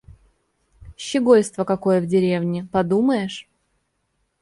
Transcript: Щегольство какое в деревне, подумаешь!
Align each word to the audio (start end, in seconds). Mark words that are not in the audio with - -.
Щегольство 0.97 1.63
какое 1.63 2.01
в 2.01 2.07
деревне, 2.07 2.67
подумаешь! 2.71 3.47